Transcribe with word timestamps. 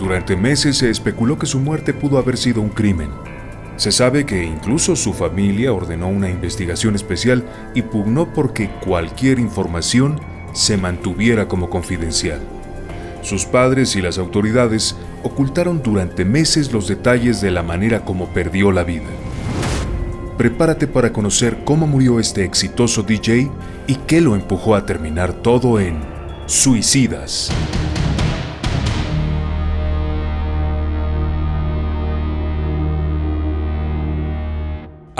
durante 0.00 0.34
meses 0.34 0.78
se 0.78 0.88
especuló 0.88 1.38
que 1.38 1.44
su 1.44 1.60
muerte 1.60 1.92
pudo 1.92 2.16
haber 2.16 2.38
sido 2.38 2.62
un 2.62 2.70
crimen. 2.70 3.10
Se 3.76 3.92
sabe 3.92 4.24
que 4.24 4.42
incluso 4.42 4.96
su 4.96 5.12
familia 5.12 5.74
ordenó 5.74 6.08
una 6.08 6.30
investigación 6.30 6.94
especial 6.94 7.44
y 7.74 7.82
pugnó 7.82 8.32
porque 8.32 8.70
cualquier 8.82 9.38
información 9.38 10.18
se 10.54 10.78
mantuviera 10.78 11.48
como 11.48 11.68
confidencial. 11.68 12.40
Sus 13.20 13.44
padres 13.44 13.94
y 13.94 14.00
las 14.00 14.16
autoridades 14.16 14.96
ocultaron 15.22 15.82
durante 15.82 16.24
meses 16.24 16.72
los 16.72 16.88
detalles 16.88 17.42
de 17.42 17.50
la 17.50 17.62
manera 17.62 18.02
como 18.02 18.32
perdió 18.32 18.72
la 18.72 18.84
vida. 18.84 19.10
Prepárate 20.38 20.86
para 20.86 21.12
conocer 21.12 21.58
cómo 21.64 21.86
murió 21.86 22.18
este 22.18 22.44
exitoso 22.44 23.02
DJ 23.02 23.50
y 23.86 23.96
qué 24.06 24.22
lo 24.22 24.34
empujó 24.34 24.74
a 24.74 24.86
terminar 24.86 25.34
todo 25.34 25.78
en 25.78 26.00
Suicidas. 26.46 27.50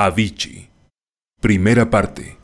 Avicii. 0.00 0.70
Primera 1.40 1.90
parte. 1.90 2.38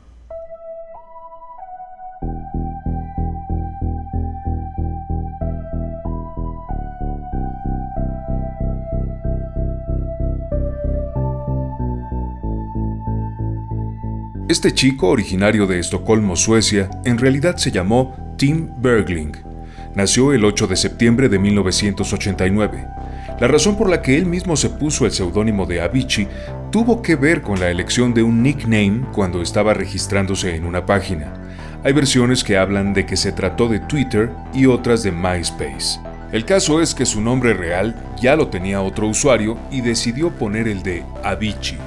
Este 14.48 14.74
chico, 14.74 15.10
originario 15.10 15.68
de 15.68 15.78
Estocolmo, 15.78 16.34
Suecia, 16.34 16.90
en 17.04 17.18
realidad 17.18 17.56
se 17.56 17.70
llamó 17.70 18.34
Tim 18.36 18.68
Bergling. 18.78 19.36
Nació 19.94 20.32
el 20.32 20.44
8 20.44 20.66
de 20.66 20.74
septiembre 20.74 21.28
de 21.28 21.38
1989. 21.38 22.93
La 23.40 23.48
razón 23.48 23.76
por 23.76 23.90
la 23.90 24.00
que 24.00 24.16
él 24.16 24.26
mismo 24.26 24.56
se 24.56 24.70
puso 24.70 25.06
el 25.06 25.10
seudónimo 25.10 25.66
de 25.66 25.80
Avicii 25.80 26.28
tuvo 26.70 27.02
que 27.02 27.16
ver 27.16 27.42
con 27.42 27.58
la 27.58 27.68
elección 27.68 28.14
de 28.14 28.22
un 28.22 28.44
nickname 28.44 29.02
cuando 29.12 29.42
estaba 29.42 29.74
registrándose 29.74 30.54
en 30.54 30.64
una 30.64 30.86
página. 30.86 31.34
Hay 31.82 31.92
versiones 31.92 32.44
que 32.44 32.56
hablan 32.56 32.94
de 32.94 33.06
que 33.06 33.16
se 33.16 33.32
trató 33.32 33.68
de 33.68 33.80
Twitter 33.80 34.30
y 34.54 34.66
otras 34.66 35.02
de 35.02 35.10
MySpace. 35.10 35.98
El 36.30 36.44
caso 36.44 36.80
es 36.80 36.94
que 36.94 37.06
su 37.06 37.20
nombre 37.20 37.54
real 37.54 37.96
ya 38.20 38.36
lo 38.36 38.48
tenía 38.48 38.80
otro 38.80 39.08
usuario 39.08 39.58
y 39.70 39.80
decidió 39.80 40.30
poner 40.30 40.68
el 40.68 40.84
de 40.84 41.02
Avicii. 41.24 41.78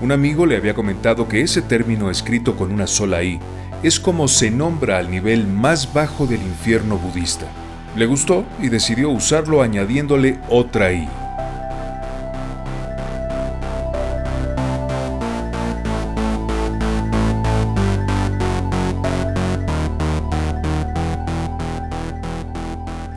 Un 0.00 0.12
amigo 0.12 0.46
le 0.46 0.56
había 0.56 0.72
comentado 0.72 1.28
que 1.28 1.42
ese 1.42 1.60
término 1.60 2.10
escrito 2.10 2.56
con 2.56 2.72
una 2.72 2.86
sola 2.86 3.22
I 3.22 3.38
es 3.82 4.00
como 4.00 4.28
se 4.28 4.50
nombra 4.50 4.96
al 4.96 5.10
nivel 5.10 5.46
más 5.46 5.92
bajo 5.92 6.26
del 6.26 6.40
infierno 6.40 6.96
budista. 6.96 7.46
Le 7.96 8.06
gustó 8.06 8.44
y 8.60 8.68
decidió 8.68 9.10
usarlo 9.10 9.62
añadiéndole 9.62 10.38
otra 10.48 10.92
I. 10.92 11.08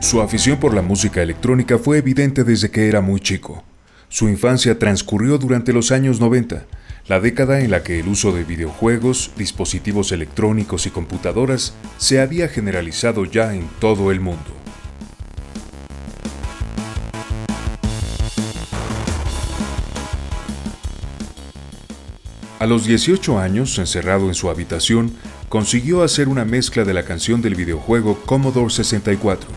Su 0.00 0.20
afición 0.20 0.58
por 0.58 0.74
la 0.74 0.82
música 0.82 1.22
electrónica 1.22 1.78
fue 1.78 1.98
evidente 1.98 2.44
desde 2.44 2.70
que 2.70 2.88
era 2.88 3.00
muy 3.00 3.20
chico. 3.20 3.64
Su 4.08 4.28
infancia 4.28 4.78
transcurrió 4.78 5.38
durante 5.38 5.72
los 5.72 5.90
años 5.90 6.20
90, 6.20 6.66
la 7.08 7.18
década 7.18 7.60
en 7.60 7.72
la 7.72 7.82
que 7.82 7.98
el 7.98 8.06
uso 8.06 8.30
de 8.30 8.44
videojuegos, 8.44 9.32
dispositivos 9.36 10.12
electrónicos 10.12 10.86
y 10.86 10.90
computadoras 10.90 11.74
se 11.96 12.20
había 12.20 12.46
generalizado 12.46 13.24
ya 13.24 13.54
en 13.54 13.68
todo 13.80 14.12
el 14.12 14.20
mundo. 14.20 14.53
A 22.64 22.66
los 22.66 22.86
18 22.86 23.38
años, 23.38 23.78
encerrado 23.78 24.28
en 24.28 24.34
su 24.34 24.48
habitación, 24.48 25.12
consiguió 25.50 26.02
hacer 26.02 26.28
una 26.28 26.46
mezcla 26.46 26.82
de 26.82 26.94
la 26.94 27.04
canción 27.04 27.42
del 27.42 27.56
videojuego 27.56 28.18
Commodore 28.24 28.70
64 28.70 29.50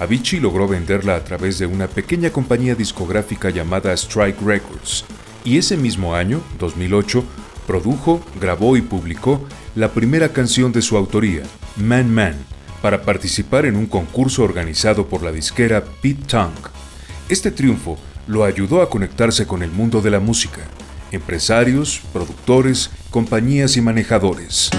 Avicii 0.00 0.40
logró 0.40 0.66
venderla 0.66 1.14
a 1.14 1.22
través 1.22 1.60
de 1.60 1.66
una 1.66 1.86
pequeña 1.86 2.30
compañía 2.30 2.74
discográfica 2.74 3.50
llamada 3.50 3.92
Strike 3.92 4.42
Records, 4.44 5.04
y 5.44 5.56
ese 5.56 5.76
mismo 5.76 6.16
año, 6.16 6.40
2008, 6.58 7.22
produjo, 7.68 8.20
grabó 8.40 8.76
y 8.76 8.82
publicó 8.82 9.46
la 9.76 9.92
primera 9.92 10.32
canción 10.32 10.72
de 10.72 10.82
su 10.82 10.96
autoría, 10.96 11.44
Man 11.76 12.12
Man, 12.12 12.34
para 12.82 13.02
participar 13.02 13.66
en 13.66 13.76
un 13.76 13.86
concurso 13.86 14.42
organizado 14.42 15.06
por 15.06 15.22
la 15.22 15.30
disquera 15.30 15.84
Pete 15.84 16.24
Tong. 16.26 16.50
Este 17.28 17.52
triunfo 17.52 17.98
lo 18.26 18.42
ayudó 18.42 18.82
a 18.82 18.90
conectarse 18.90 19.46
con 19.46 19.62
el 19.62 19.70
mundo 19.70 20.02
de 20.02 20.10
la 20.10 20.18
música, 20.18 20.62
empresarios, 21.12 22.02
productores, 22.12 22.90
compañías 23.10 23.76
y 23.76 23.80
manejadores. 23.80 24.70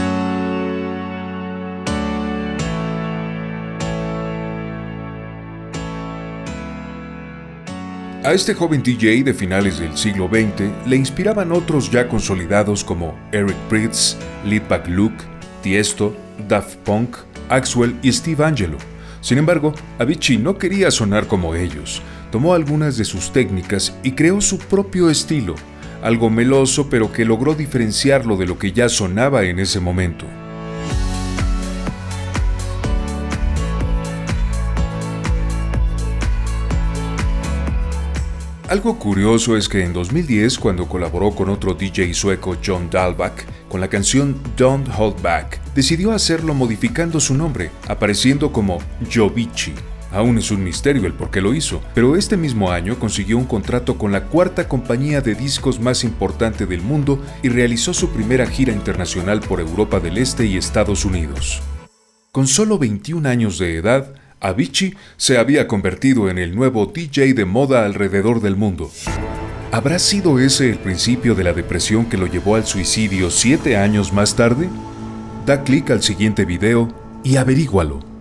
A 8.26 8.32
este 8.32 8.54
joven 8.54 8.82
DJ 8.82 9.22
de 9.24 9.34
finales 9.34 9.80
del 9.80 9.98
siglo 9.98 10.30
XX 10.30 10.88
le 10.88 10.96
inspiraban 10.96 11.52
otros 11.52 11.92
ya 11.92 12.08
consolidados 12.08 12.82
como 12.82 13.20
Eric 13.34 13.58
Pritz, 13.68 14.16
Leadback 14.46 14.88
Luke, 14.88 15.22
Tiesto, 15.62 16.16
Daft 16.48 16.78
Punk, 16.86 17.18
Axwell 17.50 17.98
y 18.02 18.14
Steve 18.14 18.46
Angelo. 18.46 18.78
Sin 19.20 19.38
embargo, 19.38 19.74
Avicii 20.00 20.38
no 20.38 20.58
quería 20.58 20.90
sonar 20.90 21.28
como 21.28 21.54
ellos. 21.54 22.02
Tomó 22.32 22.54
algunas 22.54 22.96
de 22.96 23.04
sus 23.04 23.34
técnicas 23.34 23.94
y 24.04 24.14
creó 24.14 24.40
su 24.40 24.58
propio 24.58 25.10
estilo, 25.10 25.56
algo 26.04 26.30
meloso 26.30 26.90
pero 26.90 27.12
que 27.12 27.26
logró 27.26 27.56
diferenciarlo 27.56 28.38
de 28.38 28.46
lo 28.46 28.60
que 28.60 28.74
ya 28.74 28.90
sonaba 28.90 29.44
en 29.46 29.58
ese 29.58 29.80
momento. 29.80 30.26
Algo 38.68 38.98
curioso 38.98 39.56
es 39.56 39.70
que 39.70 39.84
en 39.84 39.94
2010, 39.94 40.58
cuando 40.58 40.88
colaboró 40.88 41.32
con 41.32 41.50
otro 41.50 41.76
DJ 41.76 42.14
sueco 42.16 42.58
John 42.66 42.90
Dalbach 42.90 43.46
con 43.70 43.80
la 43.80 43.88
canción 43.88 44.36
Don't 44.58 44.90
Hold 44.98 45.22
Back, 45.22 45.62
decidió 45.76 46.12
hacerlo 46.12 46.56
modificando 46.56 47.20
su 47.20 47.36
nombre, 47.36 47.70
apareciendo 47.88 48.52
como 48.52 48.80
Jovici. 49.14 49.74
Aún 50.14 50.38
es 50.38 50.52
un 50.52 50.64
misterio 50.64 51.08
el 51.08 51.14
por 51.14 51.32
qué 51.32 51.42
lo 51.42 51.56
hizo, 51.56 51.82
pero 51.96 52.16
este 52.16 52.38
mismo 52.38 52.72
año 52.72 53.00
consiguió 53.00 53.36
un 53.36 53.46
contrato 53.46 53.98
con 53.98 54.12
la 54.12 54.26
cuarta 54.26 54.68
compañía 54.68 55.22
de 55.22 55.34
discos 55.34 55.80
más 55.80 56.04
importante 56.04 56.68
del 56.68 56.82
mundo 56.82 57.20
y 57.42 57.50
realizó 57.50 57.96
su 57.96 58.12
primera 58.12 58.46
gira 58.46 58.72
internacional 58.72 59.42
por 59.42 59.60
Europa 59.60 60.00
del 60.00 60.20
Este 60.20 60.46
y 60.46 60.56
Estados 60.56 61.04
Unidos. 61.04 61.64
Con 62.32 62.46
solo 62.46 62.78
21 62.78 63.28
años 63.28 63.58
de 63.58 63.76
edad, 63.76 64.14
Avicii 64.40 64.96
se 65.18 65.40
había 65.40 65.68
convertido 65.68 66.30
en 66.30 66.38
el 66.38 66.54
nuevo 66.54 66.86
DJ 66.86 67.34
de 67.34 67.46
moda 67.46 67.84
alrededor 67.84 68.40
del 68.40 68.56
mundo. 68.56 68.92
¿Habrá 69.72 69.98
sido 69.98 70.38
ese 70.38 70.70
el 70.70 70.78
principio 70.78 71.34
de 71.34 71.44
la 71.44 71.54
depresión 71.54 72.06
que 72.06 72.18
lo 72.18 72.28
llevó 72.28 72.56
al 72.56 72.68
suicidio 72.68 73.32
siete 73.32 73.78
años 73.78 74.14
más 74.14 74.36
tarde? 74.36 74.70
Da 75.48 75.64
clic 75.64 75.90
al 75.90 76.04
siguiente 76.04 76.46
video 76.46 76.94
y 77.24 77.38
averígualo. 77.38 78.13